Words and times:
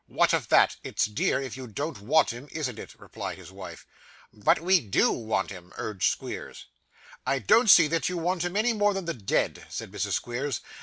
'What 0.07 0.33
of 0.33 0.47
that; 0.49 0.77
it's 0.83 1.05
dear 1.05 1.39
if 1.39 1.55
you 1.55 1.67
don't 1.67 2.01
want 2.01 2.31
him, 2.31 2.47
isn't 2.51 2.79
it?' 2.79 2.99
replied 2.99 3.37
his 3.37 3.51
wife. 3.51 3.85
'But 4.33 4.59
we 4.59 4.79
DO 4.79 5.11
want 5.11 5.51
him,' 5.51 5.73
urged 5.77 6.09
Squeers. 6.09 6.65
'I 7.27 7.37
don't 7.37 7.69
see 7.69 7.85
that 7.87 8.09
you 8.09 8.17
want 8.17 8.43
him 8.43 8.57
any 8.57 8.73
more 8.73 8.95
than 8.95 9.05
the 9.05 9.13
dead,' 9.13 9.63
said 9.69 9.91
Mrs. 9.91 10.13
Squeers. 10.13 10.61